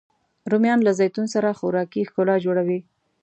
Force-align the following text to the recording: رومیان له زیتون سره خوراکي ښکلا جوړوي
رومیان 0.51 0.79
له 0.83 0.91
زیتون 0.99 1.25
سره 1.33 1.57
خوراکي 1.59 2.01
ښکلا 2.09 2.35
جوړوي 2.45 2.79